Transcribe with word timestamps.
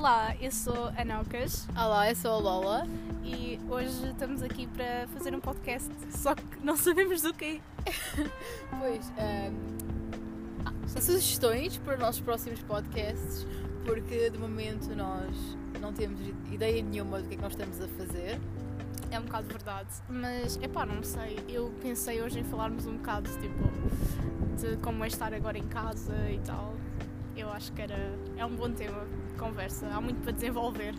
Olá, 0.00 0.34
eu 0.40 0.50
sou 0.50 0.90
a 0.96 1.04
Naucas 1.04 1.68
Olá, 1.76 2.08
eu 2.08 2.16
sou 2.16 2.30
a 2.30 2.38
Lola. 2.38 2.86
e 3.22 3.60
hoje 3.68 4.08
estamos 4.08 4.42
aqui 4.42 4.66
para 4.66 5.06
fazer 5.08 5.34
um 5.34 5.40
podcast, 5.40 5.90
só 6.08 6.34
que 6.34 6.42
não 6.64 6.74
sabemos 6.74 7.20
do 7.20 7.34
quê. 7.34 7.60
Pois, 8.80 9.12
ehm, 9.18 9.54
há 10.64 11.00
sugestões 11.02 11.76
para 11.76 11.96
os 11.96 12.00
nossos 12.00 12.22
próximos 12.22 12.62
podcasts, 12.62 13.46
porque 13.84 14.30
de 14.30 14.38
momento 14.38 14.88
nós 14.96 15.36
não 15.78 15.92
temos 15.92 16.18
ideia 16.50 16.82
nenhuma 16.82 17.20
do 17.20 17.28
que 17.28 17.34
é 17.34 17.36
que 17.36 17.42
nós 17.42 17.52
estamos 17.52 17.78
a 17.78 17.88
fazer. 17.88 18.40
É 19.10 19.20
um 19.20 19.24
bocado 19.24 19.48
verdade, 19.48 19.90
mas 20.08 20.58
é 20.62 20.66
pá, 20.66 20.86
não 20.86 21.02
sei. 21.02 21.44
Eu 21.46 21.74
pensei 21.82 22.22
hoje 22.22 22.38
em 22.38 22.44
falarmos 22.44 22.86
um 22.86 22.96
bocado 22.96 23.30
tipo 23.32 23.70
de 24.56 24.78
como 24.78 25.04
é 25.04 25.08
estar 25.08 25.34
agora 25.34 25.58
em 25.58 25.68
casa 25.68 26.16
e 26.30 26.38
tal. 26.38 26.74
Eu 27.36 27.50
acho 27.50 27.70
que 27.72 27.82
era 27.82 28.18
é 28.38 28.46
um 28.46 28.56
bom 28.56 28.70
tema 28.72 29.06
conversa, 29.40 29.88
há 29.88 30.00
muito 30.00 30.22
para 30.22 30.32
desenvolver. 30.32 30.94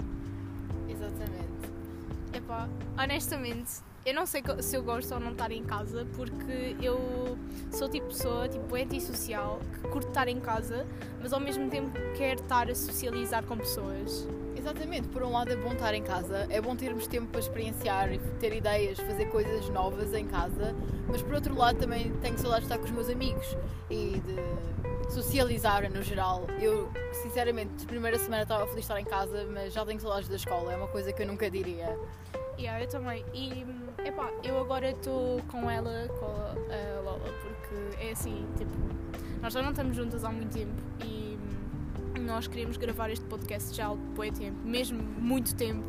Exatamente. 0.90 1.52
Epá, 2.34 2.67
honestamente, 2.98 3.72
eu 4.04 4.16
não 4.16 4.26
sei 4.26 4.41
se 4.62 4.76
eu 4.76 4.81
gosto 4.81 5.14
ou 5.14 5.20
não 5.20 5.31
estar 5.31 5.52
em 5.52 5.64
casa 5.64 6.08
porque 6.16 6.76
eu 6.81 7.38
sou 7.72 7.88
tipo 7.88 8.08
pessoa 8.08 8.50
tipo 8.50 8.76
antissocial 8.76 9.59
que 9.73 9.88
curte 9.90 10.08
estar 10.08 10.27
em 10.27 10.40
casa, 10.40 10.88
mas 11.22 11.31
ao 11.31 11.40
mesmo 11.40 11.70
tempo 11.70 11.91
quer 12.17 12.36
estar 12.36 12.70
a 12.70 12.73
socializar 12.73 13.44
com 13.44 13.58
pessoas. 13.58 14.27
Exatamente, 14.58 15.08
por 15.08 15.23
um 15.23 15.31
lado 15.31 15.52
é 15.52 15.55
bom 15.55 15.73
estar 15.73 15.94
em 15.94 16.03
casa, 16.03 16.48
é 16.50 16.59
bom 16.59 16.76
termos 16.76 17.08
tempo 17.08 17.28
para 17.28 17.39
experienciar 17.39 18.12
e 18.12 18.20
ter 18.39 18.55
ideias, 18.55 19.00
fazer 19.00 19.26
coisas 19.26 19.70
novas 19.70 20.14
em 20.14 20.28
casa, 20.28 20.76
mas 21.08 21.22
por 21.22 21.36
outro 21.36 21.55
lado 21.55 21.80
também 21.80 22.12
tenho 22.22 22.38
saudades 22.38 22.67
de 22.67 22.73
estar 22.73 22.78
com 22.78 22.86
os 22.86 22.92
meus 22.92 23.09
amigos 23.09 23.58
e 23.89 24.20
de 24.20 24.80
socializar 25.11 25.91
no 25.91 26.01
geral. 26.01 26.47
Eu, 26.59 26.89
sinceramente, 27.22 27.73
de 27.75 27.86
primeira 27.86 28.17
semana 28.17 28.44
estava 28.44 28.66
feliz 28.66 28.75
de 28.75 28.81
estar 28.81 28.99
em 28.99 29.05
casa, 29.05 29.45
mas 29.52 29.73
já 29.73 29.86
tenho 29.86 29.99
saudades 29.99 30.30
da 30.30 30.36
escola, 30.36 30.73
é 30.73 30.77
uma 30.77 30.88
coisa 30.88 31.11
que 31.11 31.22
eu 31.22 31.27
nunca 31.27 31.49
diria. 31.49 31.97
Yeah, 32.58 32.83
eu 32.83 32.88
também. 32.88 33.25
E 33.33 33.66
epá, 34.05 34.31
eu 34.44 34.59
agora 34.59 34.91
estou 34.91 35.41
com 35.49 35.69
ela, 35.69 36.08
com 36.19 36.25
a 36.25 37.02
Lola, 37.02 37.19
porque 37.41 38.03
é 38.03 38.11
assim, 38.11 38.45
tipo, 38.58 38.71
nós 39.41 39.53
já 39.53 39.61
não 39.61 39.71
estamos 39.71 39.95
juntas 39.95 40.23
há 40.23 40.31
muito 40.31 40.53
tempo 40.53 40.81
e 41.03 41.38
nós 42.19 42.47
queríamos 42.47 42.77
gravar 42.77 43.09
este 43.09 43.25
podcast 43.25 43.75
já 43.75 43.88
há 43.88 43.95
muito 43.95 44.39
tempo, 44.39 44.58
mesmo 44.64 45.02
muito 45.02 45.55
tempo, 45.55 45.83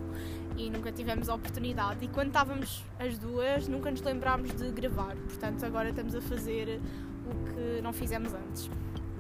e 0.57 0.71
nunca 0.71 0.91
tivemos 0.91 1.29
a 1.29 1.35
oportunidade. 1.35 2.05
E 2.05 2.09
quando 2.09 2.29
estávamos 2.29 2.85
as 2.99 3.19
duas, 3.19 3.69
nunca 3.69 3.91
nos 3.91 4.01
lembrámos 4.01 4.53
de 4.53 4.71
gravar, 4.71 5.15
portanto 5.15 5.65
agora 5.65 5.91
estamos 5.91 6.15
a 6.15 6.21
fazer 6.21 6.81
o 7.27 7.53
que 7.53 7.83
não 7.83 7.93
fizemos 7.93 8.33
antes. 8.33 8.71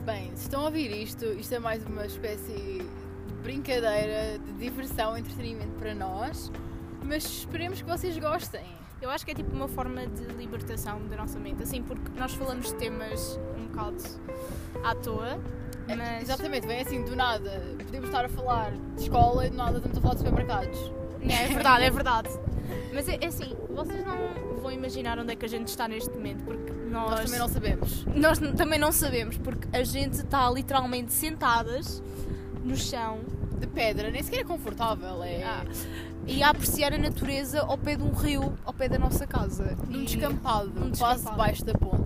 Bem, 0.05 0.31
se 0.35 0.43
estão 0.43 0.63
a 0.63 0.65
ouvir 0.65 0.91
isto, 0.91 1.25
isto 1.25 1.55
é 1.55 1.59
mais 1.61 1.85
uma 1.87 2.05
espécie 2.05 2.53
de 2.53 3.35
brincadeira, 3.43 4.39
de 4.39 4.53
diversão, 4.55 5.17
entretenimento 5.17 5.73
para 5.79 5.95
nós, 5.95 6.51
mas 7.05 7.25
esperemos 7.25 7.81
que 7.81 7.89
vocês 7.89 8.19
gostem. 8.19 8.65
Eu 9.01 9.11
acho 9.11 9.25
que 9.25 9.31
é 9.31 9.35
tipo 9.35 9.55
uma 9.55 9.69
forma 9.69 10.07
de 10.07 10.25
libertação 10.35 11.07
da 11.07 11.17
nossa 11.17 11.39
mente, 11.39 11.63
assim, 11.63 11.83
porque 11.83 12.03
nós 12.19 12.35
falamos 12.35 12.67
de 12.67 12.75
temas 12.75 13.39
um 13.57 13.67
bocado 13.67 14.03
à 14.85 14.95
toa, 14.95 15.41
É, 15.89 15.97
mas. 15.97 16.23
Exatamente, 16.23 16.67
vem 16.67 16.81
assim 16.81 17.03
do 17.05 17.15
nada. 17.15 17.63
Podemos 17.79 18.09
estar 18.09 18.25
a 18.25 18.29
falar 18.29 18.73
de 18.97 19.03
escola 19.03 19.47
e 19.47 19.51
do 19.51 19.57
nada 19.57 19.79
estamos 19.79 19.99
a 19.99 20.01
falar 20.01 20.15
de 20.15 20.21
supermercados. 20.21 20.93
É, 21.21 21.45
é 21.45 21.49
verdade, 21.49 21.85
é 21.85 21.91
verdade. 21.91 22.29
Mas 22.93 23.09
é, 23.09 23.19
é 23.21 23.27
assim, 23.27 23.55
vocês 23.71 24.05
não 24.05 24.61
vão 24.61 24.71
imaginar 24.71 25.19
onde 25.19 25.33
é 25.33 25.37
que 25.37 25.45
a 25.45 25.49
gente 25.49 25.69
está 25.69 25.89
neste 25.89 26.11
momento, 26.11 26.45
porque 26.45 26.73
nós, 26.91 27.11
Nós 27.11 27.25
também 27.25 27.39
não 27.39 27.49
sabemos. 27.49 28.05
nós 28.15 28.39
também 28.39 28.79
não 28.79 28.93
sabemos, 28.93 29.39
porque 29.39 29.69
a 29.77 29.83
gente 29.83 30.15
está 30.15 30.51
literalmente 30.51 31.13
sentadas 31.13 32.03
no 32.63 32.77
chão 32.77 33.19
De 33.59 33.67
pedra, 33.67 34.11
nem 34.11 34.23
sequer 34.23 34.41
é 34.41 34.45
confortável. 34.45 35.23
É 35.23 35.43
ah, 35.45 35.65
e 36.27 36.43
a 36.43 36.51
apreciar 36.51 36.93
a 36.93 36.99
natureza 36.99 37.61
ao 37.63 37.77
pé 37.77 37.97
de 37.97 38.03
um 38.03 38.13
rio, 38.13 38.53
ao 38.65 38.73
pé 38.73 38.89
da 38.89 38.99
nossa 38.99 39.27
casa. 39.27 39.77
num 39.89 40.05
descampado, 40.05 40.71
quase 40.71 40.91
descampado. 40.91 41.31
debaixo 41.31 41.65
da 41.65 41.75
ponte. 41.75 42.02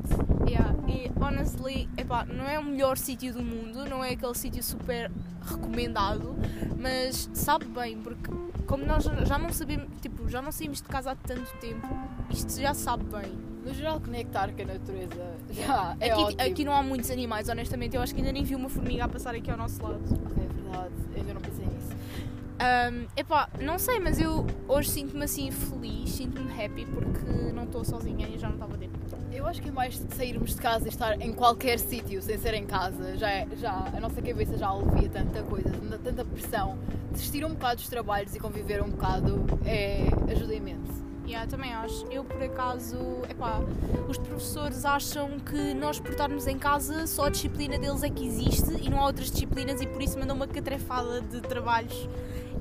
Yeah, 0.46 0.74
e 0.86 1.10
honestly, 1.20 1.88
epá, 1.96 2.24
não 2.24 2.48
é 2.48 2.58
o 2.58 2.64
melhor 2.64 2.96
sítio 2.96 3.32
do 3.32 3.42
mundo, 3.42 3.84
não 3.88 4.02
é 4.02 4.10
aquele 4.10 4.34
sítio 4.34 4.62
super 4.62 5.10
recomendado, 5.42 6.36
mas 6.78 7.28
sabe 7.32 7.64
bem, 7.66 7.98
porque 7.98 8.30
como 8.66 8.84
nós 8.84 9.04
já 9.04 9.38
não 9.38 9.52
sabemos, 9.52 9.88
tipo, 10.00 10.28
já 10.28 10.40
não 10.40 10.52
saímos 10.52 10.80
de 10.80 10.88
casa 10.88 11.12
há 11.12 11.16
tanto 11.16 11.50
tempo, 11.58 11.86
isto 12.30 12.60
já 12.60 12.74
sabe 12.74 13.04
bem. 13.04 13.32
No 13.64 13.74
geral, 13.74 14.00
conectar 14.00 14.52
com 14.52 14.62
a 14.62 14.64
natureza 14.64 15.36
já 15.50 15.96
é 15.98 16.12
aqui, 16.12 16.22
ótimo. 16.22 16.42
aqui 16.42 16.64
não 16.64 16.72
há 16.72 16.82
muitos 16.84 17.10
animais, 17.10 17.48
honestamente, 17.48 17.96
eu 17.96 18.02
acho 18.02 18.14
que 18.14 18.20
ainda 18.20 18.32
nem 18.32 18.44
vi 18.44 18.54
uma 18.54 18.68
formiga 18.68 19.04
a 19.04 19.08
passar 19.08 19.34
aqui 19.34 19.50
ao 19.50 19.56
nosso 19.56 19.82
lado. 19.82 20.00
É 20.04 20.62
verdade, 20.62 20.94
Um, 22.58 23.06
epá, 23.16 23.50
não 23.60 23.78
sei, 23.78 24.00
mas 24.00 24.18
eu 24.18 24.46
hoje 24.66 24.88
sinto-me 24.88 25.24
assim 25.24 25.50
feliz, 25.50 26.10
sinto-me 26.10 26.50
happy 26.52 26.86
porque 26.86 27.52
não 27.52 27.64
estou 27.64 27.84
sozinha 27.84 28.26
e 28.28 28.38
já 28.38 28.48
não 28.48 28.54
estava 28.54 28.76
dentro. 28.78 28.96
Eu 29.30 29.46
acho 29.46 29.60
que 29.60 29.68
é 29.68 29.72
mais 29.72 29.98
de 30.02 30.14
sairmos 30.14 30.54
de 30.54 30.60
casa 30.62 30.86
e 30.86 30.88
estar 30.88 31.20
em 31.20 31.32
qualquer 31.34 31.78
sítio 31.78 32.22
sem 32.22 32.38
ser 32.38 32.54
em 32.54 32.64
casa. 32.64 33.16
Já, 33.18 33.30
é- 33.30 33.46
já 33.56 33.72
a 33.94 34.00
nossa 34.00 34.22
cabeça 34.22 34.56
já 34.56 34.68
alivia 34.70 35.10
tanta 35.10 35.42
coisa, 35.42 35.68
tanta, 35.68 35.98
tanta 35.98 36.24
pressão. 36.24 36.78
Desistir 37.12 37.44
um 37.44 37.50
bocado 37.50 37.76
dos 37.76 37.88
trabalhos 37.88 38.34
e 38.34 38.40
conviver 38.40 38.82
um 38.82 38.88
bocado 38.88 39.44
é, 39.66 40.06
ajuda 40.32 40.54
imenso. 40.54 41.04
Yeah, 41.26 41.46
também 41.50 41.74
acho. 41.74 42.06
Eu, 42.06 42.24
por 42.24 42.40
acaso, 42.40 42.96
epá, 43.28 43.60
os 44.08 44.16
professores 44.16 44.84
acham 44.84 45.38
que 45.40 45.74
nós, 45.74 45.98
por 45.98 46.12
estarmos 46.12 46.46
em 46.46 46.56
casa, 46.56 47.06
só 47.06 47.24
a 47.26 47.28
disciplina 47.30 47.78
deles 47.78 48.02
é 48.04 48.08
que 48.08 48.24
existe 48.24 48.70
e 48.80 48.88
não 48.88 49.00
há 49.00 49.06
outras 49.06 49.30
disciplinas 49.30 49.80
e 49.80 49.86
por 49.88 50.00
isso 50.00 50.16
mandam 50.18 50.36
uma 50.36 50.46
catrefada 50.46 51.20
de 51.20 51.40
trabalhos 51.40 52.08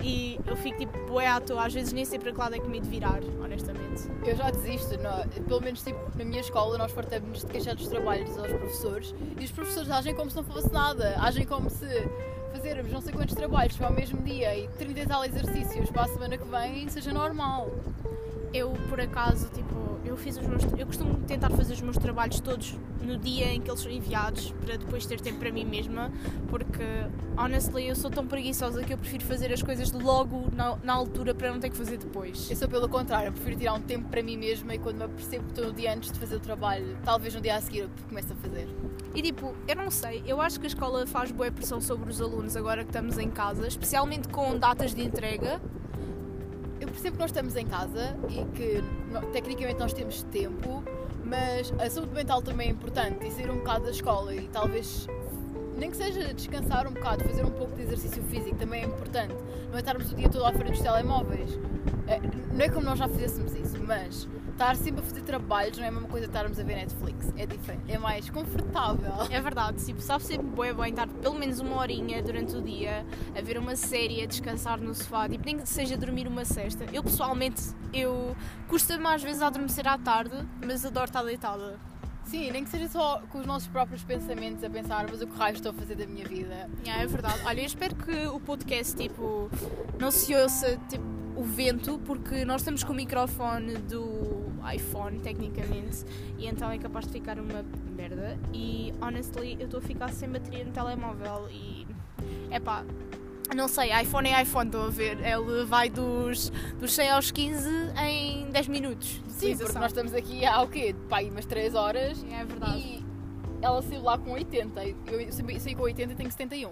e 0.01 0.39
eu 0.45 0.55
fico 0.55 0.77
tipo, 0.79 0.97
bué 1.07 1.27
à 1.27 1.39
toa, 1.39 1.65
às 1.65 1.73
vezes 1.73 1.93
nem 1.93 2.05
sei 2.05 2.19
para 2.19 2.31
que 2.31 2.37
lado 2.37 2.55
é 2.55 2.59
que 2.59 2.67
me 2.67 2.79
de 2.79 2.89
virar, 2.89 3.19
honestamente. 3.43 4.03
Eu 4.25 4.35
já 4.35 4.49
desisto, 4.51 4.97
não- 4.99 5.43
pelo 5.45 5.61
menos 5.61 5.81
tipo, 5.81 5.99
na 6.17 6.25
minha 6.25 6.41
escola 6.41 6.77
nós 6.77 6.91
fartamos 6.91 7.39
de 7.41 7.47
queixar 7.47 7.75
dos 7.75 7.87
trabalhos 7.87 8.37
aos 8.37 8.51
professores 8.51 9.13
e 9.39 9.45
os 9.45 9.51
professores 9.51 9.89
agem 9.89 10.13
como 10.15 10.29
se 10.29 10.35
não 10.37 10.43
fosse 10.43 10.71
nada, 10.71 11.15
agem 11.19 11.45
como 11.45 11.69
se 11.69 11.87
fazermos 12.51 12.91
não 12.91 13.01
sei 13.01 13.13
quantos 13.13 13.35
trabalhos 13.35 13.75
para 13.77 13.89
o 13.89 13.93
mesmo 13.93 14.21
dia 14.21 14.57
e 14.57 14.67
30 14.69 14.99
e 14.99 15.05
tal 15.05 15.23
exercícios 15.25 15.89
para 15.89 16.03
a 16.03 16.07
semana 16.07 16.37
que 16.37 16.45
vem 16.45 16.87
seja 16.89 17.11
normal. 17.11 17.69
Eu, 18.55 18.71
por 18.87 19.01
acaso, 19.01 19.49
tipo, 19.49 19.99
eu 20.05 20.15
fiz 20.15 20.37
os 20.37 20.47
meus. 20.47 20.63
Eu 20.77 20.85
costumo 20.85 21.15
tentar 21.27 21.49
fazer 21.49 21.73
os 21.73 21.81
meus 21.81 21.97
trabalhos 21.97 22.39
todos 22.39 22.73
no 23.01 23.17
dia 23.17 23.51
em 23.51 23.59
que 23.59 23.69
eles 23.69 23.81
são 23.81 23.91
enviados 23.91 24.53
para 24.63 24.77
depois 24.77 25.05
ter 25.05 25.19
tempo 25.19 25.39
para 25.39 25.51
mim 25.51 25.65
mesma, 25.65 26.09
porque, 26.47 26.81
honestly, 27.37 27.89
eu 27.89 27.95
sou 27.97 28.09
tão 28.09 28.25
preguiçosa 28.25 28.81
que 28.81 28.93
eu 28.93 28.97
prefiro 28.97 29.25
fazer 29.25 29.51
as 29.51 29.61
coisas 29.61 29.91
logo 29.91 30.49
na, 30.55 30.77
na 30.77 30.93
altura 30.93 31.35
para 31.35 31.51
não 31.51 31.59
ter 31.59 31.69
que 31.69 31.75
fazer 31.75 31.97
depois. 31.97 32.49
Eu 32.49 32.55
sou 32.55 32.69
pelo 32.69 32.87
contrário, 32.87 33.27
eu 33.27 33.33
prefiro 33.33 33.57
tirar 33.57 33.73
um 33.73 33.81
tempo 33.81 34.07
para 34.07 34.23
mim 34.23 34.37
mesma 34.37 34.73
e 34.73 34.79
quando 34.79 34.99
me 34.99 35.03
apercebo 35.03 35.43
que 35.43 35.51
estou 35.51 35.65
no 35.65 35.73
dia 35.73 35.93
antes 35.93 36.09
de 36.09 36.17
fazer 36.17 36.37
o 36.37 36.39
trabalho, 36.39 36.97
talvez 37.03 37.35
no 37.35 37.41
dia 37.41 37.57
a 37.57 37.61
seguir 37.61 37.79
eu 37.79 37.89
começo 38.07 38.31
a 38.31 38.35
fazer. 38.37 38.69
E 39.13 39.21
tipo, 39.21 39.53
eu 39.67 39.75
não 39.75 39.91
sei, 39.91 40.23
eu 40.25 40.39
acho 40.39 40.61
que 40.61 40.65
a 40.65 40.69
escola 40.69 41.05
faz 41.05 41.29
boa 41.29 41.51
pressão 41.51 41.81
sobre 41.81 42.09
os 42.09 42.21
alunos 42.21 42.55
agora 42.55 42.85
que 42.85 42.89
estamos 42.89 43.17
em 43.17 43.29
casa, 43.29 43.67
especialmente 43.67 44.29
com 44.29 44.57
datas 44.57 44.95
de 44.95 45.03
entrega. 45.03 45.61
Percebo 46.95 47.17
que 47.17 47.21
nós 47.21 47.29
estamos 47.29 47.55
em 47.57 47.67
casa 47.67 48.15
e 48.29 48.45
que 48.55 48.81
tecnicamente 49.33 49.77
nós 49.77 49.91
temos 49.91 50.23
tempo, 50.23 50.81
mas 51.25 51.73
a 51.77 51.89
saúde 51.89 52.13
mental 52.13 52.41
também 52.41 52.69
é 52.69 52.71
importante 52.71 53.27
e 53.27 53.31
sair 53.31 53.51
um 53.51 53.57
bocado 53.57 53.83
da 53.83 53.91
escola 53.91 54.33
e 54.33 54.47
talvez 54.47 55.05
nem 55.77 55.91
que 55.91 55.97
seja 55.97 56.33
descansar 56.33 56.87
um 56.87 56.93
bocado, 56.93 57.25
fazer 57.25 57.43
um 57.43 57.51
pouco 57.51 57.75
de 57.75 57.81
exercício 57.81 58.23
físico 58.23 58.55
também 58.55 58.83
é 58.83 58.85
importante. 58.85 59.35
Não 59.69 59.75
é 59.75 59.79
estarmos 59.79 60.09
o 60.09 60.15
dia 60.15 60.29
todo 60.29 60.45
à 60.45 60.53
frente 60.53 60.71
dos 60.71 60.81
telemóveis. 60.81 61.59
É, 62.07 62.21
não 62.53 62.65
é 62.65 62.69
como 62.69 62.85
nós 62.85 62.97
já 62.97 63.09
fizéssemos 63.09 63.53
isso, 63.53 63.77
mas 63.83 64.25
estar 64.55 64.75
sempre 64.77 65.01
a 65.01 65.03
fazer 65.03 65.21
trabalhos 65.21 65.77
não 65.77 65.83
é 65.83 65.89
a 65.89 65.91
mesma 65.91 66.07
coisa 66.07 66.25
estarmos 66.27 66.57
a 66.59 66.63
ver 66.63 66.75
Netflix. 66.75 67.33
É 67.37 67.45
diferente, 67.45 67.91
é 67.91 67.97
mais 67.97 68.29
confortável. 68.29 69.13
É 69.29 69.41
verdade, 69.41 69.85
tipo, 69.85 70.01
sabe 70.01 70.23
sempre 70.23 70.47
bem 70.73 70.89
estar 70.89 71.07
pelo 71.07 71.35
menos 71.35 71.59
uma 71.59 71.75
horinha 71.75 72.23
durante 72.23 72.55
o 72.55 72.61
dia 72.61 73.05
a 73.37 73.41
ver 73.41 73.57
uma 73.57 73.75
série, 73.75 74.23
a 74.23 74.25
descansar 74.25 74.79
no 74.79 74.95
sofá, 74.95 75.27
tipo, 75.27 75.45
nem 75.45 75.57
que 75.57 75.67
seja 75.67 75.97
dormir 75.97 76.27
uma 76.27 76.45
cesta. 76.45 76.85
Eu 76.93 77.03
pessoalmente, 77.03 77.61
eu 77.93 78.35
custa-me 78.67 79.05
às 79.07 79.21
vezes 79.21 79.41
a 79.41 79.47
adormecer 79.47 79.87
à 79.87 79.97
tarde, 79.97 80.35
mas 80.65 80.85
adoro 80.85 81.05
estar 81.05 81.23
deitada. 81.23 81.77
Sim, 82.23 82.49
nem 82.49 82.63
que 82.63 82.69
seja 82.69 82.87
só 82.87 83.21
com 83.29 83.39
os 83.39 83.45
nossos 83.45 83.67
próprios 83.67 84.03
pensamentos 84.03 84.63
a 84.63 84.69
pensar, 84.69 85.05
mas 85.09 85.21
o 85.21 85.27
que 85.27 85.37
raio 85.37 85.55
estou 85.55 85.71
a 85.71 85.73
fazer 85.73 85.95
da 85.95 86.07
minha 86.07 86.25
vida. 86.25 86.69
Yeah, 86.83 87.03
é 87.03 87.07
verdade. 87.07 87.39
Olha, 87.45 87.59
eu 87.59 87.65
espero 87.65 87.95
que 87.95 88.25
o 88.27 88.39
podcast, 88.39 88.95
tipo, 88.95 89.49
não 89.99 90.09
se 90.09 90.33
ouça, 90.33 90.79
tipo, 90.89 91.05
o 91.35 91.43
vento, 91.43 91.99
porque 92.05 92.45
nós 92.45 92.61
estamos 92.61 92.83
com 92.83 92.93
o 92.93 92.95
microfone 92.95 93.75
do 93.75 94.34
iPhone, 94.73 95.19
tecnicamente, 95.19 96.05
e 96.37 96.47
então 96.47 96.69
é 96.71 96.77
capaz 96.77 97.05
de 97.05 97.13
ficar 97.13 97.39
uma 97.39 97.63
merda. 97.95 98.37
E, 98.53 98.93
honestly, 99.01 99.57
eu 99.59 99.65
estou 99.65 99.79
a 99.79 99.83
ficar 99.83 100.11
sem 100.11 100.29
bateria 100.29 100.63
no 100.63 100.71
telemóvel 100.71 101.47
e, 101.51 101.85
epá, 102.51 102.83
não 103.55 103.67
sei, 103.67 103.91
iPhone 104.01 104.29
é 104.29 104.41
iPhone, 104.41 104.67
estou 104.67 104.87
a 104.87 104.89
ver. 104.89 105.19
Ele 105.19 105.65
vai 105.65 105.89
dos, 105.89 106.51
dos 106.79 106.93
100 106.93 107.09
aos 107.11 107.31
15 107.31 107.69
em 108.03 108.49
10 108.49 108.67
minutos. 108.67 109.21
Sim, 109.27 109.55
porque 109.57 109.77
nós 109.77 109.87
estamos 109.87 110.13
aqui 110.13 110.45
há 110.45 110.61
o 110.61 110.67
quê? 110.67 110.95
Pá, 111.09 111.21
umas 111.21 111.45
3 111.45 111.75
horas 111.75 112.25
É 112.31 112.43
verdade. 112.43 112.77
e 112.79 113.05
ela 113.61 113.81
saiu 113.81 114.01
lá 114.01 114.17
com 114.17 114.31
80. 114.31 114.81
Eu 114.83 115.31
saí 115.59 115.75
com 115.75 115.83
80 115.83 116.13
e 116.13 116.15
tenho 116.15 116.31
71. 116.31 116.71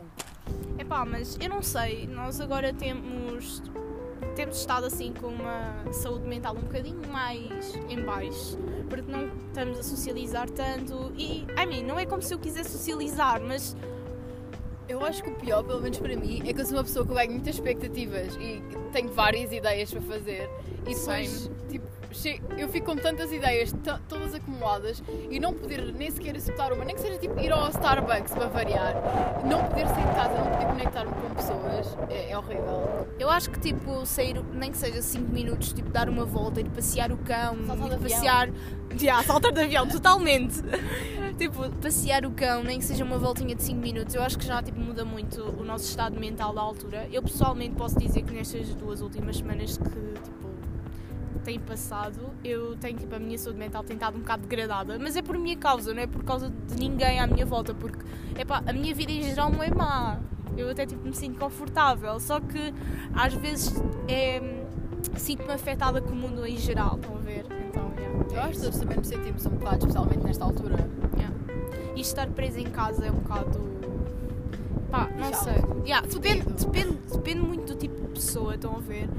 Epá, 0.79 1.05
mas 1.05 1.37
eu 1.39 1.49
não 1.49 1.61
sei, 1.61 2.07
nós 2.07 2.41
agora 2.41 2.73
temos 2.73 3.61
temos 4.35 4.57
estado 4.59 4.85
assim 4.85 5.13
com 5.13 5.27
uma 5.27 5.75
saúde 5.91 6.27
mental 6.27 6.55
um 6.55 6.61
bocadinho 6.61 7.01
mais 7.09 7.75
em 7.89 8.01
baixo, 8.01 8.57
porque 8.89 9.11
não 9.11 9.29
estamos 9.47 9.79
a 9.79 9.83
socializar 9.83 10.49
tanto. 10.49 11.11
E, 11.17 11.45
I 11.57 11.65
mean, 11.67 11.83
não 11.85 11.99
é 11.99 12.05
como 12.05 12.21
se 12.21 12.33
eu 12.33 12.39
quisesse 12.39 12.71
socializar, 12.71 13.41
mas 13.41 13.75
Eu 14.87 15.03
acho 15.05 15.23
que 15.23 15.29
o 15.29 15.35
pior, 15.35 15.63
pelo 15.63 15.81
menos 15.81 15.97
para 15.97 16.15
mim, 16.15 16.41
é 16.45 16.53
que 16.53 16.59
eu 16.59 16.65
sou 16.65 16.75
uma 16.77 16.83
pessoa 16.83 17.05
que 17.07 17.13
ganho 17.13 17.31
muitas 17.31 17.55
expectativas 17.55 18.35
e 18.35 18.61
tenho 18.91 19.11
várias 19.13 19.51
ideias 19.51 19.89
para 19.91 20.01
fazer. 20.01 20.49
E 20.85 20.93
depois, 20.93 21.49
tipo, 21.69 21.87
eu 22.57 22.69
fico 22.69 22.85
com 22.85 22.95
tantas 22.95 23.31
ideias, 23.31 23.73
todas 24.07 24.33
acumuladas 24.33 25.03
e 25.29 25.39
não 25.39 25.53
poder 25.53 25.93
nem 25.93 26.09
sequer 26.11 26.35
executar 26.35 26.71
uma, 26.71 26.85
nem 26.85 26.95
que 26.95 27.01
seja 27.01 27.17
tipo 27.17 27.39
ir 27.39 27.51
ao 27.51 27.69
Starbucks 27.69 28.33
para 28.33 28.47
variar, 28.47 28.93
não 29.45 29.63
poder 29.65 29.87
sair 29.87 30.07
de 30.07 30.13
casa, 30.13 30.33
não 30.33 30.51
poder 30.51 30.65
conectar-me 30.67 31.11
com 31.11 31.35
pessoas, 31.35 31.97
é, 32.09 32.31
é 32.31 32.37
horrível. 32.37 33.07
eu 33.19 33.29
acho 33.29 33.49
que 33.49 33.59
tipo 33.59 34.05
sair, 34.05 34.41
nem 34.53 34.71
que 34.71 34.77
seja 34.77 35.01
5 35.01 35.31
minutos, 35.31 35.73
tipo 35.73 35.89
dar 35.89 36.09
uma 36.09 36.25
volta, 36.25 36.61
ir 36.61 36.69
passear 36.69 37.11
o 37.11 37.17
cão, 37.17 37.55
ir 37.55 37.71
avião. 37.71 37.99
passear, 37.99 38.49
yeah, 38.99 39.23
saltar 39.23 39.51
de 39.51 39.61
avião, 39.61 39.87
totalmente. 39.87 40.61
tipo, 41.37 41.69
passear 41.77 42.25
o 42.25 42.31
cão, 42.31 42.63
nem 42.63 42.79
que 42.79 42.85
seja 42.85 43.03
uma 43.03 43.17
voltinha 43.17 43.55
de 43.55 43.63
5 43.63 43.79
minutos, 43.79 44.15
eu 44.15 44.21
acho 44.21 44.37
que 44.37 44.45
já 44.45 44.61
tipo 44.61 44.79
muda 44.79 45.03
muito 45.03 45.41
o 45.41 45.63
nosso 45.63 45.85
estado 45.85 46.19
mental 46.19 46.53
da 46.53 46.61
altura. 46.61 47.07
Eu 47.11 47.21
pessoalmente 47.23 47.75
posso 47.75 47.97
dizer 47.97 48.21
que 48.23 48.33
nestas 48.33 48.73
duas 48.75 49.01
últimas 49.01 49.37
semanas 49.37 49.77
que 49.77 49.83
tipo 49.83 50.52
tem 51.43 51.59
passado, 51.59 52.19
eu 52.43 52.75
tenho 52.77 52.97
tipo 52.97 53.15
a 53.15 53.19
minha 53.19 53.37
saúde 53.37 53.59
mental 53.59 53.83
tem 53.83 53.95
estado 53.95 54.17
um 54.17 54.21
bocado 54.21 54.43
degradada, 54.43 54.97
mas 54.99 55.15
é 55.15 55.21
por 55.21 55.37
minha 55.37 55.57
causa, 55.57 55.93
não 55.93 56.01
é 56.01 56.07
por 56.07 56.23
causa 56.23 56.49
de 56.49 56.75
ninguém 56.75 57.19
à 57.19 57.27
minha 57.27 57.45
volta, 57.45 57.73
porque 57.73 57.99
epá, 58.37 58.63
a 58.65 58.73
minha 58.73 58.93
vida 58.93 59.11
em 59.11 59.23
geral 59.23 59.51
não 59.51 59.61
é 59.63 59.69
má. 59.69 60.19
Eu 60.55 60.69
até 60.69 60.85
tipo 60.85 61.03
me 61.07 61.15
sinto 61.15 61.39
confortável, 61.39 62.19
só 62.19 62.39
que 62.39 62.73
às 63.15 63.33
vezes 63.33 63.73
é, 64.07 64.39
sinto-me 65.17 65.51
afetada 65.51 66.01
com 66.01 66.11
o 66.11 66.15
mundo 66.15 66.45
em 66.45 66.57
geral, 66.57 66.95
estão 66.95 67.15
a 67.15 67.19
ver? 67.19 67.45
Então, 67.67 67.91
yeah, 67.97 68.25
Eu 68.31 68.37
é 68.37 68.39
acho 68.41 68.51
que 68.53 68.61
todos 68.61 68.79
também 68.79 68.97
nos 68.97 69.07
sentimos 69.07 69.45
um 69.45 69.49
bocado, 69.51 69.77
especialmente 69.77 70.23
nesta 70.23 70.45
altura. 70.45 70.87
Yeah. 71.17 71.35
E 71.95 72.01
estar 72.01 72.27
preso 72.27 72.59
em 72.59 72.69
casa 72.69 73.05
é 73.05 73.11
um 73.11 73.15
bocado. 73.15 73.73
Pá, 74.91 75.09
não 75.17 75.31
Chato. 75.31 75.43
sei. 75.43 75.63
Yeah, 75.87 76.07
depende, 76.07 76.45
depende, 76.53 76.99
depende 77.11 77.41
muito 77.41 77.73
do 77.73 77.79
tipo 77.79 77.99
de 77.99 78.07
pessoa, 78.09 78.53
estão 78.53 78.75
a 78.75 78.79
ver? 78.79 79.09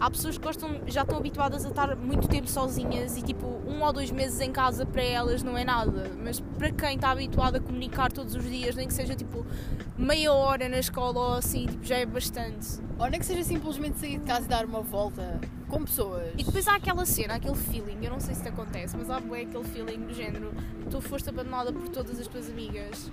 Há 0.00 0.10
pessoas 0.10 0.38
que 0.38 0.44
gostam, 0.44 0.80
já 0.86 1.02
estão 1.02 1.18
habituadas 1.18 1.66
a 1.66 1.68
estar 1.68 1.94
muito 1.94 2.26
tempo 2.26 2.48
sozinhas 2.48 3.18
e 3.18 3.22
tipo 3.22 3.46
um 3.68 3.82
ou 3.82 3.92
dois 3.92 4.10
meses 4.10 4.40
em 4.40 4.50
casa 4.50 4.86
para 4.86 5.02
elas 5.02 5.42
não 5.42 5.58
é 5.58 5.62
nada. 5.62 6.10
Mas 6.24 6.42
para 6.60 6.70
quem 6.72 6.96
está 6.96 7.10
habituado 7.10 7.56
a 7.56 7.60
comunicar 7.60 8.12
todos 8.12 8.34
os 8.34 8.44
dias, 8.44 8.76
nem 8.76 8.86
que 8.86 8.92
seja 8.92 9.16
tipo 9.16 9.46
meia 9.96 10.30
hora 10.30 10.68
na 10.68 10.78
escola 10.78 11.18
ou 11.18 11.34
assim, 11.36 11.66
tipo, 11.66 11.86
já 11.86 11.96
é 11.96 12.04
bastante. 12.04 12.78
Ou 12.98 13.08
nem 13.08 13.18
que 13.18 13.24
seja 13.24 13.42
simplesmente 13.42 13.98
sair 13.98 14.18
de 14.18 14.26
casa 14.26 14.44
e 14.44 14.48
dar 14.48 14.66
uma 14.66 14.82
volta 14.82 15.40
com 15.70 15.84
pessoas. 15.84 16.32
E 16.36 16.44
depois 16.44 16.68
há 16.68 16.74
aquela 16.74 17.06
cena, 17.06 17.36
aquele 17.36 17.54
feeling, 17.54 17.98
eu 18.02 18.10
não 18.10 18.20
sei 18.20 18.34
se 18.34 18.42
te 18.42 18.48
acontece, 18.48 18.94
mas 18.94 19.08
há 19.08 19.20
bué 19.20 19.42
aquele 19.42 19.64
feeling 19.64 20.00
do 20.00 20.12
género, 20.12 20.52
tu 20.90 21.00
foste 21.00 21.30
abandonada 21.30 21.72
por 21.72 21.88
todas 21.88 22.20
as 22.20 22.26
tuas 22.26 22.50
amigas. 22.50 23.10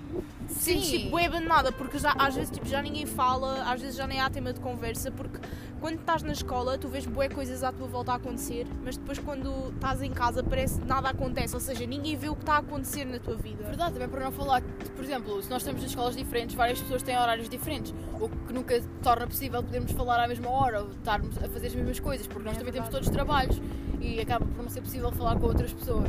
Sim. 0.48 0.80
Sentes 0.80 0.90
tipo 0.90 1.10
bué 1.10 1.26
abandonada, 1.26 1.72
porque 1.72 1.98
já, 1.98 2.12
às 2.18 2.34
vezes 2.34 2.50
tipo, 2.50 2.66
já 2.66 2.82
ninguém 2.82 3.06
fala, 3.06 3.62
às 3.70 3.80
vezes 3.80 3.96
já 3.96 4.06
nem 4.06 4.20
há 4.20 4.28
tema 4.28 4.52
de 4.52 4.60
conversa, 4.60 5.10
porque 5.10 5.38
quando 5.80 6.00
estás 6.00 6.22
na 6.22 6.32
escola 6.32 6.76
tu 6.76 6.88
vês 6.88 7.06
bué 7.06 7.28
coisas 7.28 7.62
à 7.62 7.72
tua 7.72 7.86
volta 7.86 8.12
a 8.12 8.16
acontecer, 8.16 8.66
mas 8.84 8.96
depois 8.96 9.18
quando 9.18 9.72
estás 9.74 10.02
em 10.02 10.10
casa 10.10 10.42
parece 10.42 10.80
que 10.80 10.86
nada 10.86 11.08
acontece, 11.08 11.54
ou 11.54 11.60
seja, 11.60 11.86
ninguém 11.86 12.16
vê 12.16 12.28
o 12.28 12.34
que 12.34 12.42
está 12.42 12.54
a 12.54 12.58
acontecer 12.58 13.04
na 13.04 13.18
tua 13.18 13.36
vida. 13.38 13.64
Verdade, 13.64 13.92
também 13.94 14.08
para 14.08 14.24
não 14.24 14.32
falar 14.32 14.60
que, 14.60 14.90
por 14.90 15.04
exemplo, 15.04 15.42
se 15.42 15.48
nós 15.50 15.62
estamos 15.62 15.82
em 15.82 15.86
escolas 15.86 16.16
diferentes, 16.16 16.54
várias 16.54 16.80
pessoas 16.80 17.02
têm 17.02 17.16
horários 17.16 17.48
diferentes, 17.48 17.94
o 18.20 18.28
que 18.28 18.52
nunca 18.52 18.80
torna 19.02 19.26
possível 19.26 19.62
podermos 19.62 19.92
falar 19.92 20.22
à 20.22 20.28
mesma 20.28 20.48
hora 20.50 20.82
ou 20.82 20.90
estarmos 20.90 21.36
a 21.38 21.48
fazer 21.48 21.68
as 21.68 21.74
mesmas 21.74 22.00
coisas, 22.00 22.26
porque 22.26 22.44
nós 22.44 22.56
É 22.56 22.58
também 22.58 22.72
temos 22.72 22.88
verdade. 22.88 23.06
todos 23.06 23.16
trabalhos 23.16 23.60
e 24.00 24.20
acaba 24.20 24.44
por 24.46 24.62
não 24.62 24.68
ser 24.70 24.80
possível 24.80 25.10
falar 25.12 25.36
com 25.38 25.46
outras 25.46 25.72
pessoas. 25.72 26.08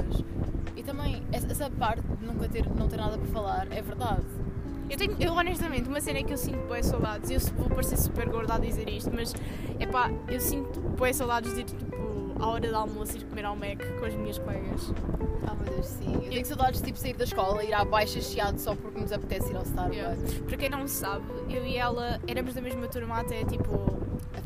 E 0.76 0.84
também, 0.84 1.22
essa, 1.31 1.70
parte 1.70 2.02
de 2.02 2.26
nunca 2.26 2.48
ter, 2.48 2.66
não 2.76 2.88
ter 2.88 2.98
nada 2.98 3.18
para 3.18 3.28
falar, 3.28 3.68
é 3.72 3.81
verdade. 3.81 4.24
Eu, 4.90 4.98
tenho, 4.98 5.16
eu 5.20 5.34
honestamente, 5.34 5.88
uma 5.88 6.02
cena 6.02 6.24
que 6.24 6.34
eu 6.34 6.38
sinto 6.38 6.58
boas 6.68 6.86
saudades, 6.86 7.30
eu 7.30 7.40
vou 7.56 7.70
parecer 7.70 7.98
super 7.98 8.28
gorda 8.28 8.56
a 8.56 8.60
dizer 8.60 8.90
isto, 8.90 9.12
mas 9.14 9.36
é 9.80 9.86
pá, 9.86 10.10
eu 10.28 10.40
sinto 10.40 10.80
boas 10.80 11.16
saudades 11.16 11.54
de 11.54 11.62
ir 11.62 11.64
tipo 11.66 11.86
à 12.40 12.48
hora 12.48 12.68
do 12.68 12.76
almoço 12.76 13.18
ir 13.18 13.26
comer 13.26 13.46
ao 13.46 13.56
Mac 13.56 13.80
com 14.00 14.06
as 14.06 14.14
minhas 14.14 14.38
colegas. 14.38 14.94
Ah, 15.48 15.56
meu 15.56 15.74
Deus, 15.74 15.86
sim. 15.86 16.14
Eu 16.16 16.30
tenho 16.32 16.46
saudades 16.46 16.80
de 16.80 16.88
tipo, 16.88 17.00
sair 17.00 17.14
da 17.14 17.24
escola, 17.24 17.64
ir 17.64 17.74
à 17.74 17.84
baixa 17.84 18.22
chiado 18.22 18.58
só 18.60 18.76
porque 18.76 19.00
nos 19.00 19.12
apetece 19.12 19.52
ir 19.52 19.58
ao 19.58 19.64
Starbucks. 19.64 19.98
Yeah. 19.98 20.46
Para 20.48 20.58
quem 20.58 20.70
não 20.70 20.88
sabe, 20.88 21.26
eu 21.50 21.66
e 21.66 21.78
ela 21.78 22.20
éramos 22.28 22.54
da 22.54 22.62
mesma 22.62 22.88
turma 22.88 23.20
até 23.20 23.44
tipo 23.44 24.00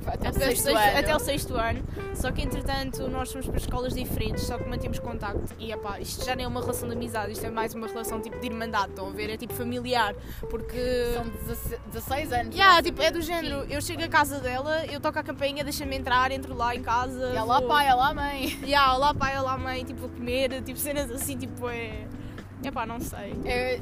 Até 0.06 0.28
o 0.28 0.30
até, 0.30 0.30
o 0.30 0.34
sexto 0.34 0.64
sexto, 0.64 0.78
ano. 0.78 1.00
até 1.00 1.16
o 1.16 1.20
sexto 1.20 1.56
ano, 1.56 1.84
só 2.16 2.32
que 2.32 2.42
entretanto 2.42 3.08
nós 3.08 3.32
fomos 3.32 3.48
para 3.48 3.58
escolas 3.58 3.94
diferentes, 3.94 4.44
só 4.44 4.58
que 4.58 4.68
mantemos 4.68 5.00
contacto 5.00 5.54
e 5.60 5.72
epá, 5.72 6.00
isto 6.00 6.26
já 6.26 6.36
nem 6.36 6.46
é 6.46 6.48
uma 6.48 6.60
relação 6.62 6.88
de 6.90 6.96
amizade, 6.96 7.32
isto 7.32 7.46
é 7.46 7.50
mais 7.50 7.74
uma 7.74 7.88
relação 7.88 8.20
tipo 8.22 8.38
de 8.40 8.46
irmandade, 8.48 8.90
estão 8.90 9.08
a 9.08 9.12
ver? 9.12 9.30
É 9.30 9.38
tipo 9.38 9.54
familiar, 9.54 10.14
porque. 10.50 11.12
São 11.14 11.24
16 11.28 11.82
16 11.92 12.34
anos. 12.34 12.56
Yeah, 12.56 12.82
tipo, 12.82 13.02
é 13.02 13.12
do 13.12 13.22
género, 13.22 13.66
eu 13.70 13.82
chego 13.82 14.04
à 14.04 14.08
casa 14.08 14.40
dela, 14.40 14.86
eu 14.86 15.00
toco 15.00 15.20
a 15.20 15.24
campainha, 15.24 15.64
deixa-me 15.64 15.96
entrar, 15.96 16.32
entro 16.32 16.54
lá 16.56 16.76
em 16.76 16.82
casa. 16.82 17.30
E 17.30 17.34
lá 17.46 17.60
vou- 17.60 17.68
pai, 17.70 17.94
lá 17.96 18.14
mãe. 18.14 18.60
Yeah, 18.64 18.94
lá 18.98 19.14
pai, 19.14 19.40
lá 19.42 19.58
mãe, 19.58 19.84
tipo, 19.86 20.06
a 20.06 20.10
comer, 20.10 20.62
tipo, 20.64 20.78
cenas 20.80 21.10
assim, 21.12 21.38
tipo, 21.38 21.70
é. 21.70 22.06
Epá, 22.64 22.86
não 22.86 23.00
sei. 23.00 23.34
É, 23.46 23.80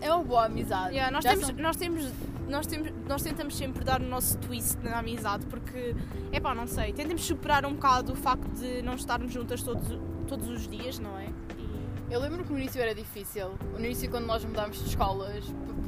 é 0.00 0.12
uma 0.14 0.24
boa 0.24 0.44
amizade. 0.46 0.90
Yeah, 0.94 1.10
nós, 1.10 1.22
Já 1.24 1.30
temos, 1.30 1.46
são- 1.46 1.56
nós, 1.56 1.76
temos, 1.76 2.10
nós, 2.48 2.66
temos, 2.66 2.90
nós 3.08 3.22
tentamos 3.22 3.56
sempre 3.56 3.84
dar 3.84 4.00
o 4.00 4.04
nosso 4.04 4.36
twist 4.38 4.76
na 4.82 4.98
amizade 4.98 5.46
porque, 5.46 5.94
epá, 6.32 6.54
não 6.54 6.66
sei, 6.66 6.92
tentamos 6.92 7.22
superar 7.24 7.64
um 7.66 7.74
bocado 7.74 8.12
o 8.12 8.16
facto 8.16 8.46
de 8.54 8.82
não 8.82 8.94
estarmos 8.94 9.32
juntas 9.32 9.62
todos, 9.62 9.98
todos 10.26 10.48
os 10.48 10.68
dias, 10.68 10.98
não 10.98 11.18
é? 11.18 11.26
E- 11.58 12.12
Eu 12.12 12.20
lembro 12.20 12.44
que 12.44 12.52
no 12.52 12.58
início 12.58 12.80
era 12.80 12.94
difícil. 12.94 13.52
No 13.72 13.78
início, 13.84 14.10
quando 14.10 14.26
nós 14.26 14.44
mudámos 14.44 14.78
de 14.82 14.88
escolas, 14.88 15.44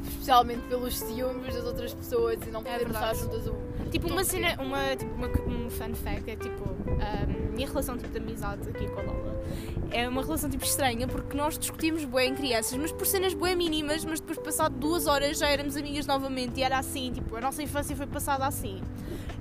especialmente 0.09 0.63
pelos 0.69 0.99
ciúmes 0.99 1.55
das 1.55 1.65
outras 1.65 1.93
pessoas 1.93 2.39
e 2.47 2.51
não 2.51 2.63
podermos 2.63 2.95
estar 2.97 3.13
verdade. 3.15 3.19
juntas. 3.21 3.47
o- 3.47 3.91
Tipo, 3.91 4.09
uma 4.09 4.25
cena, 4.25 4.61
uma, 4.61 4.97
tipo, 4.97 5.15
uma, 5.15 5.29
um 5.29 5.71
fun 5.71 5.95
fact 5.95 6.29
é 6.31 6.37
tipo, 6.37 6.65
a 7.01 7.44
minha 7.55 7.67
relação 7.67 7.97
tipo, 7.97 8.11
de 8.11 8.19
amizade 8.19 8.69
aqui 8.69 8.87
com 8.89 9.01
a 9.01 9.03
Lola 9.03 9.35
é 9.91 10.09
uma 10.09 10.23
relação 10.23 10.51
tipo 10.51 10.65
estranha 10.65 11.07
porque 11.07 11.37
nós 11.37 11.57
discutimos 11.57 12.05
bué 12.05 12.27
em 12.27 12.35
crianças, 12.35 12.77
mas 12.77 12.91
por 12.91 13.07
cenas 13.07 13.33
bué 13.33 13.55
mínimas, 13.55 14.05
mas 14.05 14.19
depois 14.19 14.39
passado 14.39 14.77
duas 14.77 15.07
horas 15.07 15.39
já 15.39 15.49
éramos 15.49 15.77
amigas 15.77 16.05
novamente 16.05 16.59
e 16.59 16.63
era 16.65 16.79
assim, 16.79 17.13
tipo, 17.13 17.37
a 17.37 17.41
nossa 17.41 17.63
infância 17.63 17.95
foi 17.95 18.07
passada 18.07 18.45
assim. 18.45 18.83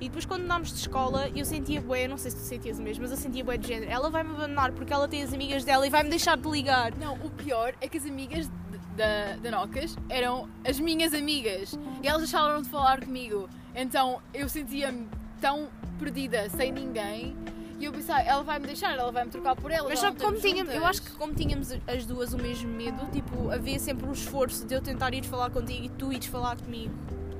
E 0.00 0.08
depois 0.08 0.24
quando 0.24 0.42
andámos 0.42 0.72
de 0.72 0.78
escola 0.78 1.28
eu 1.34 1.44
sentia 1.44 1.80
bué, 1.80 2.06
não 2.06 2.16
sei 2.16 2.30
se 2.30 2.36
tu 2.36 2.42
sentias 2.42 2.78
o 2.78 2.82
mesmo, 2.82 3.02
mas 3.02 3.10
eu 3.10 3.16
sentia 3.16 3.42
bué 3.42 3.56
de 3.56 3.66
género, 3.66 3.90
ela 3.90 4.08
vai-me 4.08 4.30
abandonar 4.30 4.70
porque 4.72 4.92
ela 4.92 5.08
tem 5.08 5.22
as 5.22 5.32
amigas 5.32 5.64
dela 5.64 5.86
e 5.86 5.90
vai-me 5.90 6.10
deixar 6.10 6.36
de 6.36 6.48
ligar. 6.48 6.94
Não, 6.96 7.14
o 7.14 7.30
pior 7.30 7.74
é 7.80 7.88
que 7.88 7.98
as 7.98 8.06
amigas 8.06 8.48
da, 8.96 9.36
da 9.42 9.50
Nocas 9.50 9.96
eram 10.08 10.48
as 10.64 10.78
minhas 10.78 11.12
amigas 11.12 11.76
e 12.00 12.06
elas 12.06 12.22
deixaram 12.22 12.62
de 12.62 12.68
falar 12.68 13.00
comigo. 13.00 13.48
Então 13.74 14.20
eu 14.32 14.48
sentia-me 14.48 15.08
tão 15.40 15.68
perdida, 15.98 16.48
sem 16.50 16.70
ninguém. 16.70 17.36
E 17.78 17.84
eu 17.84 17.92
pensava, 17.92 18.20
ela 18.20 18.42
vai 18.42 18.58
me 18.58 18.66
deixar, 18.66 18.96
ela 18.96 19.10
vai 19.10 19.24
me 19.24 19.30
trocar 19.30 19.56
por 19.56 19.70
ela. 19.70 19.88
Mas 19.88 19.98
só 19.98 20.10
que 20.10 20.20
como 20.22 20.38
tínhamos, 20.38 20.74
eu 20.74 20.86
acho 20.86 21.02
que 21.02 21.10
como 21.12 21.34
tínhamos 21.34 21.72
as 21.86 22.06
duas 22.06 22.32
o 22.32 22.38
mesmo 22.38 22.70
medo, 22.70 23.06
tipo, 23.10 23.50
havia 23.50 23.78
sempre 23.78 24.06
um 24.06 24.12
esforço 24.12 24.66
de 24.66 24.74
eu 24.74 24.80
tentar 24.80 25.12
ir 25.14 25.24
falar 25.24 25.50
contigo 25.50 25.84
e 25.84 25.88
tu 25.88 26.12
ires 26.12 26.26
falar 26.26 26.56
comigo. 26.56 26.92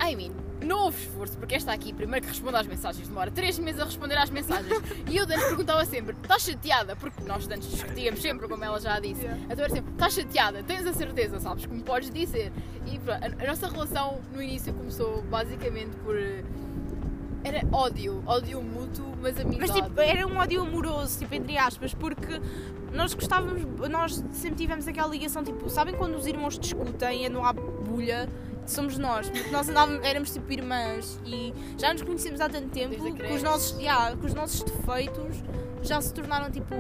I 0.02 0.16
mean, 0.16 0.32
não 0.64 0.84
houve 0.84 1.02
esforço, 1.02 1.36
porque 1.38 1.54
esta 1.54 1.72
aqui, 1.72 1.92
primeiro 1.92 2.24
que 2.24 2.32
responde 2.32 2.56
às 2.56 2.66
mensagens, 2.66 3.06
demora 3.06 3.30
3 3.30 3.58
meses 3.58 3.80
a 3.80 3.84
responder 3.84 4.16
às 4.16 4.30
mensagens. 4.30 4.72
e 5.08 5.16
eu 5.16 5.24
antes 5.24 5.44
perguntava 5.44 5.84
sempre, 5.84 6.16
estás 6.20 6.42
chateada? 6.42 6.96
Porque 6.96 7.22
nós 7.24 7.48
antes 7.48 7.70
discutíamos 7.70 8.20
sempre, 8.20 8.48
como 8.48 8.64
ela 8.64 8.80
já 8.80 8.98
disse. 8.98 9.22
Yeah. 9.22 9.42
Então 9.44 9.64
era 9.64 9.70
sempre, 9.70 9.92
estás 9.92 10.14
chateada? 10.14 10.62
Tens 10.62 10.86
a 10.86 10.92
certeza, 10.92 11.38
sabes? 11.38 11.66
Como 11.66 11.82
podes 11.82 12.10
dizer. 12.10 12.52
E 12.86 12.98
pronto, 12.98 13.22
a 13.22 13.46
nossa 13.46 13.68
relação 13.68 14.20
no 14.32 14.42
início 14.42 14.72
começou 14.72 15.22
basicamente 15.22 15.96
por. 16.04 16.16
Era 17.44 17.60
ódio, 17.70 18.22
ódio 18.26 18.62
mútuo, 18.62 19.14
mas 19.20 19.38
amizade. 19.38 19.60
Mas 19.60 19.70
tipo, 19.70 20.00
era 20.00 20.26
um 20.26 20.36
ódio 20.36 20.62
amoroso, 20.62 21.18
tipo, 21.18 21.34
entre 21.34 21.58
aspas, 21.58 21.94
porque 21.94 22.40
nós 22.92 23.14
gostávamos, 23.14 23.62
nós 23.90 24.24
sempre 24.32 24.56
tivemos 24.56 24.88
aquela 24.88 25.08
ligação, 25.08 25.44
tipo, 25.44 25.68
sabem 25.68 25.94
quando 25.94 26.16
os 26.16 26.26
irmãos 26.26 26.58
discutem 26.58 27.22
e 27.22 27.26
andam 27.26 27.44
à 27.44 27.52
bulha? 27.52 28.28
Somos 28.66 28.96
nós, 28.96 29.28
porque 29.28 29.50
nós 29.50 29.68
andávamos, 29.68 30.02
éramos 30.02 30.32
tipo 30.32 30.50
irmãs 30.50 31.20
e 31.26 31.52
já 31.76 31.92
nos 31.92 32.00
conhecemos 32.00 32.40
há 32.40 32.48
tanto 32.48 32.70
tempo 32.70 32.94
que 33.14 33.32
os, 33.34 33.42
nossos, 33.42 33.78
yeah, 33.78 34.16
que 34.16 34.24
os 34.24 34.32
nossos 34.32 34.62
defeitos 34.62 35.36
já 35.82 36.00
se 36.00 36.14
tornaram 36.14 36.50
tipo 36.50 36.74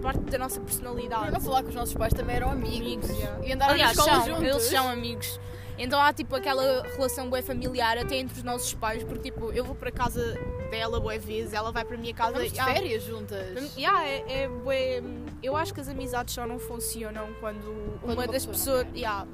parte 0.00 0.20
da 0.20 0.38
nossa 0.38 0.60
personalidade. 0.60 1.30
Não 1.30 1.40
falar 1.40 1.62
que 1.62 1.68
os 1.68 1.74
nossos 1.74 1.94
pais 1.94 2.12
também 2.12 2.36
eram 2.36 2.50
amigos. 2.50 2.78
Amigos, 2.80 3.10
yeah. 3.10 3.46
E 3.46 3.52
andaram 3.52 3.74
Aliás, 3.74 3.96
na 3.96 4.02
escola 4.02 4.24
são, 4.24 4.34
juntos. 4.34 4.48
eles 4.48 4.62
são 4.64 4.88
amigos. 4.88 5.40
Então 5.78 6.00
há 6.00 6.12
tipo 6.12 6.34
aquela 6.36 6.82
relação 6.82 7.30
bué 7.30 7.40
familiar 7.42 7.96
até 7.98 8.16
entre 8.16 8.36
os 8.38 8.42
nossos 8.44 8.74
pais, 8.74 9.02
porque 9.02 9.30
tipo, 9.30 9.50
eu 9.52 9.64
vou 9.64 9.74
para 9.74 9.90
casa 9.90 10.38
dela 10.70 11.00
bué 11.00 11.18
vezes, 11.18 11.52
ela 11.54 11.72
vai 11.72 11.84
para 11.84 11.96
a 11.96 11.98
minha 11.98 12.14
casa. 12.14 12.32
Vamos 12.34 12.52
de 12.52 12.60
Ah, 12.60 12.64
férias 12.66 13.02
juntas. 13.02 13.76
Yeah, 13.76 14.06
é, 14.06 14.42
é 14.42 14.48
bué- 14.48 15.02
Eu 15.42 15.56
acho 15.56 15.72
que 15.72 15.80
as 15.80 15.88
amizades 15.88 16.34
só 16.34 16.46
não 16.46 16.58
funcionam 16.58 17.28
quando, 17.40 17.98
Quando 18.02 18.12
uma 18.18 18.26
das 18.26 18.44
pessoa 18.44 18.84
pessoas. 18.84 18.86
não 18.88 18.94
yeah, 18.96 19.26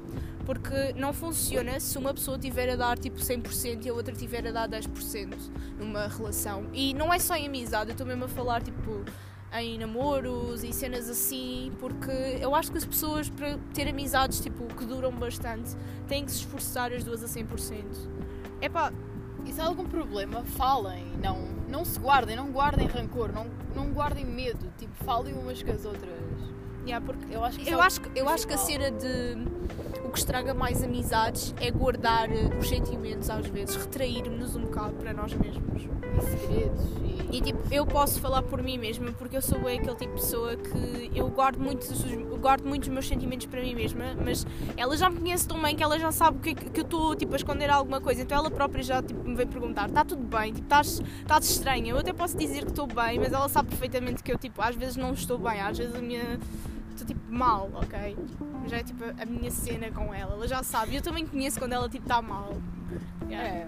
porque 0.45 0.93
não 0.95 1.11
funciona 1.11 1.77
se 1.81 1.97
uma 1.97 2.13
pessoa 2.13 2.39
tiver 2.39 2.69
a 2.69 2.75
dar 2.77 2.97
tipo 2.97 3.19
100% 3.19 3.85
e 3.85 3.89
a 3.89 3.93
outra 3.93 4.15
tiver 4.15 4.47
a 4.47 4.51
dar 4.51 4.69
10% 4.69 5.35
numa 5.77 6.07
relação. 6.07 6.65
E 6.73 6.93
não 6.93 7.13
é 7.13 7.19
só 7.19 7.35
em 7.35 7.47
amizade, 7.47 7.89
eu 7.89 7.91
estou 7.91 8.07
mesmo 8.07 8.23
a 8.23 8.27
falar 8.29 8.61
tipo 8.61 9.03
em 9.61 9.77
namoros 9.77 10.63
e 10.63 10.71
cenas 10.73 11.09
assim, 11.09 11.71
porque 11.79 12.11
eu 12.39 12.53
acho 12.55 12.71
que 12.71 12.77
as 12.77 12.85
pessoas 12.85 13.29
para 13.29 13.57
ter 13.73 13.87
amizades 13.87 14.39
tipo 14.39 14.65
que 14.75 14.85
duram 14.85 15.11
bastante 15.11 15.75
têm 16.07 16.25
que 16.25 16.31
se 16.31 16.39
esforçar 16.39 16.91
as 16.93 17.03
duas 17.03 17.23
a 17.23 17.27
100%. 17.27 17.83
Epá, 18.61 18.91
E 19.45 19.53
se 19.53 19.61
há 19.61 19.65
algum 19.65 19.85
problema, 19.85 20.43
falem. 20.43 21.05
Não, 21.23 21.37
não 21.69 21.85
se 21.85 21.99
guardem, 21.99 22.35
não 22.35 22.51
guardem 22.51 22.87
rancor, 22.87 23.31
não, 23.31 23.47
não 23.75 23.91
guardem 23.91 24.25
medo. 24.25 24.71
Tipo, 24.77 24.93
falem 25.05 25.33
umas 25.33 25.61
com 25.63 25.71
as 25.71 25.85
outras. 25.85 26.17
Yeah, 26.87 27.05
porque 27.05 27.33
Eu 27.35 27.43
acho 27.43 27.59
que 27.59 27.69
Eu 27.69 27.81
acho, 27.81 28.01
que- 28.01 28.19
eu 28.19 28.29
acho 28.29 28.47
que 28.47 28.53
a 28.53 28.57
cena 28.57 28.91
de 28.91 29.37
o 30.03 30.09
que 30.09 30.19
estraga 30.19 30.53
mais 30.53 30.81
amizades 30.83 31.53
é 31.59 31.69
guardar 31.69 32.29
eh, 32.31 32.49
os 32.59 32.67
sentimentos 32.69 33.29
às 33.29 33.45
vezes, 33.47 33.75
retrairmos-nos 33.75 34.55
um 34.55 34.61
bocado 34.61 34.93
para 34.93 35.13
nós 35.13 35.33
mesmos. 35.33 35.83
E 35.83 36.21
segredos. 36.39 36.81
E, 37.03 37.17
E 37.37 37.41
tipo, 37.41 37.59
eu 37.73 37.85
posso 37.85 38.21
falar 38.21 38.41
por 38.41 38.63
mim 38.63 38.77
mesma 38.77 39.11
porque 39.11 39.35
eu 39.35 39.41
sou 39.41 39.57
aquele 39.67 39.95
tipo 39.95 40.15
de 40.15 40.21
pessoa 40.21 40.55
que 40.55 41.11
eu 41.13 41.27
guardo 41.29 41.59
muitos, 41.59 42.01
guardo 42.39 42.63
muitos 42.65 42.87
meus 42.87 43.05
sentimentos 43.05 43.45
para 43.47 43.61
mim 43.61 43.75
mesma, 43.75 44.15
mas 44.23 44.47
ela 44.77 44.95
já 44.95 45.09
me 45.09 45.19
conhece 45.19 45.45
tão 45.45 45.61
bem 45.61 45.75
que 45.75 45.83
ela 45.83 45.99
já 45.99 46.09
sabe 46.11 46.39
que, 46.39 46.49
é 46.51 46.53
que 46.55 46.69
que 46.69 46.79
eu 46.79 46.85
estou 46.85 47.13
tipo, 47.17 47.33
a 47.33 47.35
esconder 47.35 47.69
alguma 47.69 47.99
coisa, 47.99 48.21
então 48.21 48.37
ela 48.37 48.49
própria 48.49 48.81
já 48.81 49.03
tipo, 49.03 49.27
me 49.27 49.35
vem 49.35 49.45
perguntar: 49.45 49.89
está 49.89 50.05
tudo 50.05 50.23
bem? 50.23 50.53
Tipo, 50.53 50.65
estás, 50.67 51.01
estás 51.21 51.49
estranha? 51.49 51.91
Eu 51.91 51.97
até 51.97 52.13
posso 52.13 52.37
dizer 52.37 52.63
que 52.63 52.71
estou 52.71 52.87
bem, 52.87 53.19
mas 53.19 53.33
ela 53.33 53.49
sabe 53.49 53.67
perfeitamente 53.69 54.23
que 54.23 54.31
eu 54.31 54.37
tipo, 54.37 54.61
às 54.61 54.75
vezes 54.77 54.95
não 54.95 55.11
estou 55.11 55.37
bem, 55.37 55.59
às 55.59 55.77
vezes 55.77 55.93
a 55.93 55.99
minha. 56.01 56.39
Estou 56.97 57.07
tipo 57.15 57.31
mal, 57.31 57.69
ok? 57.75 58.17
Já 58.67 58.77
é 58.77 58.83
tipo 58.83 59.03
a 59.05 59.25
minha 59.25 59.51
cena 59.51 59.91
com 59.91 60.11
ela, 60.13 60.33
ela 60.33 60.47
já 60.47 60.63
sabe. 60.63 60.95
Eu 60.95 61.01
também 61.01 61.25
conheço 61.27 61.59
quando 61.59 61.73
ela 61.73 61.87
tipo 61.87 62.05
está 62.05 62.21
mal. 62.21 62.57
Yeah. 63.29 63.47
é. 63.49 63.67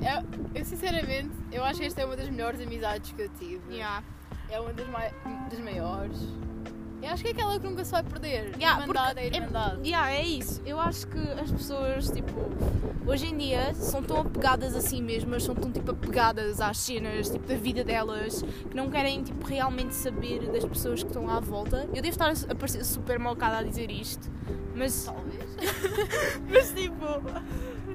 É, 0.00 0.22
eu 0.54 0.64
sinceramente, 0.64 1.30
eu 1.50 1.64
acho 1.64 1.80
que 1.80 1.86
esta 1.86 2.02
é 2.02 2.04
uma 2.04 2.14
das 2.16 2.28
melhores 2.28 2.60
amizades 2.60 3.10
que 3.12 3.22
eu 3.22 3.28
tive. 3.38 3.72
Yeah. 3.74 4.02
É 4.50 4.60
uma 4.60 4.72
das, 4.72 4.86
mai- 4.88 5.12
das 5.50 5.58
maiores. 5.60 6.18
Eu 7.00 7.10
acho 7.10 7.22
que 7.22 7.28
é 7.28 7.32
aquela 7.32 7.58
que 7.58 7.66
nunca 7.66 7.84
se 7.84 7.92
vai 7.92 8.02
perder. 8.02 8.54
Yeah, 8.56 8.82
irmandade 8.82 9.14
porque 9.14 9.20
é 9.20 9.40
irmandade. 9.40 9.88
Yeah, 9.88 10.10
é 10.12 10.24
isso. 10.24 10.60
Eu 10.66 10.80
acho 10.80 11.06
que 11.06 11.18
as 11.18 11.50
pessoas, 11.50 12.10
tipo, 12.10 12.32
hoje 13.06 13.26
em 13.26 13.36
dia 13.36 13.72
são 13.74 14.02
tão 14.02 14.20
apegadas 14.20 14.74
a 14.74 14.80
si 14.80 15.00
mesmas, 15.00 15.44
são 15.44 15.54
tão 15.54 15.70
tipo 15.70 15.92
apegadas 15.92 16.60
às 16.60 16.78
cenas, 16.78 17.30
tipo, 17.30 17.46
da 17.46 17.54
vida 17.54 17.84
delas, 17.84 18.42
que 18.42 18.76
não 18.76 18.90
querem 18.90 19.22
tipo 19.22 19.46
realmente 19.46 19.94
saber 19.94 20.50
das 20.50 20.64
pessoas 20.64 21.02
que 21.02 21.08
estão 21.08 21.28
à 21.30 21.40
volta. 21.40 21.88
Eu 21.94 22.02
devo 22.02 22.08
estar 22.08 22.32
a 22.50 22.54
parecer 22.54 22.84
super 22.84 23.18
malcada 23.18 23.58
a 23.58 23.62
dizer 23.62 23.90
isto, 23.90 24.30
mas 24.74 25.04
Talvez. 25.04 25.56
mas 26.50 26.72
tipo, 26.72 27.04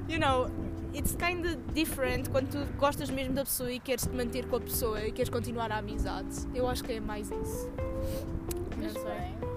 you 0.08 0.18
know, 0.18 0.50
it's 0.94 1.14
kind 1.16 1.44
of 1.44 1.56
different 1.74 2.30
quando 2.30 2.48
tu 2.50 2.72
gostas 2.78 3.10
mesmo 3.10 3.34
da 3.34 3.44
pessoa 3.44 3.70
e 3.70 3.78
queres 3.80 4.06
te 4.06 4.14
manter 4.14 4.46
com 4.46 4.56
a 4.56 4.60
pessoa 4.60 5.04
e 5.06 5.12
queres 5.12 5.28
continuar 5.28 5.70
a 5.70 5.78
amizade. 5.78 6.48
Eu 6.54 6.68
acho 6.68 6.82
que 6.82 6.92
é 6.92 7.00
mais 7.00 7.30
isso. 7.30 7.70
Não 8.84 9.02
sei. 9.02 9.04
bem. 9.04 9.54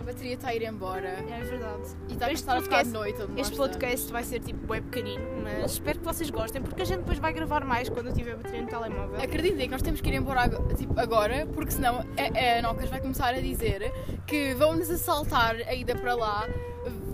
A 0.00 0.04
bateria 0.04 0.34
está 0.34 0.48
a 0.48 0.54
ir 0.54 0.62
embora. 0.64 1.06
É 1.08 1.40
verdade. 1.44 1.82
E 2.08 2.14
está 2.14 2.24
a 2.24 2.28
começar 2.28 2.56
a 2.56 2.62
ficar 2.62 2.82
de 2.82 2.90
noite. 2.90 3.18
Este 3.36 3.54
podcast 3.56 4.10
vai 4.10 4.24
ser 4.24 4.40
tipo 4.40 4.72
web 4.72 4.86
pequenino, 4.88 5.22
mas 5.42 5.72
espero 5.72 5.98
que 5.98 6.04
vocês 6.04 6.30
gostem, 6.30 6.62
porque 6.62 6.80
a 6.80 6.84
gente 6.84 7.00
depois 7.00 7.18
vai 7.18 7.32
gravar 7.32 7.62
mais 7.64 7.88
quando 7.90 8.06
eu 8.08 8.14
tiver 8.14 8.34
bateria 8.34 8.62
no 8.62 8.68
telemóvel. 8.68 9.20
Acreditem 9.22 9.66
que 9.66 9.70
nós 9.70 9.82
temos 9.82 10.00
que 10.00 10.08
ir 10.08 10.14
embora 10.14 10.48
tipo, 10.76 10.98
agora, 10.98 11.46
porque 11.54 11.72
senão 11.72 11.98
a, 12.00 12.58
a 12.58 12.62
Nocas 12.62 12.88
vai 12.88 13.00
começar 13.00 13.34
a 13.34 13.40
dizer 13.40 13.92
que 14.26 14.54
vão-nos 14.54 14.90
assaltar 14.90 15.56
a 15.56 15.74
ida 15.74 15.94
para 15.94 16.14
lá, 16.14 16.48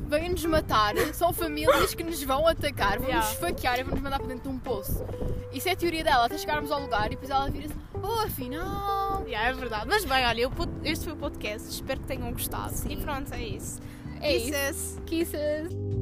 vêm-nos 0.08 0.44
matar, 0.46 0.94
são 1.12 1.32
famílias 1.32 1.94
que 1.94 2.04
nos 2.04 2.22
vão 2.22 2.46
atacar, 2.46 3.00
vão-nos 3.00 3.08
Yeah. 3.08 3.32
esfaquear 3.32 3.80
e 3.80 3.82
vão-nos 3.82 4.00
mandar 4.02 4.18
para 4.18 4.28
dentro 4.28 4.44
de 4.44 4.56
um 4.56 4.58
poço. 4.58 5.04
Isso 5.52 5.68
é 5.68 5.72
a 5.72 5.76
teoria 5.76 6.04
dela, 6.04 6.26
até 6.26 6.38
chegarmos 6.38 6.70
ao 6.70 6.80
lugar 6.80 7.06
e 7.06 7.10
depois 7.10 7.28
ela 7.30 7.50
vira-se, 7.50 7.74
oh 8.08 8.20
afinal. 8.20 9.24
Yeah, 9.26 9.50
é 9.50 9.52
verdade. 9.52 9.86
Mas 9.88 10.04
bem, 10.04 10.24
olha, 10.24 10.40
eu 10.42 10.52
este 10.84 11.04
foi 11.04 11.12
o 11.12 11.16
podcast, 11.16 11.68
espero 11.68 12.00
que 12.00 12.06
tenham 12.06 12.32
gostado. 12.32 12.72
Sim. 12.72 12.92
E 12.92 12.96
pronto, 12.96 13.32
é 13.34 13.42
isso. 13.42 13.80
É 14.20 14.36
isso. 14.36 14.46
Kisses. 14.46 15.00
Kisses. 15.06 15.97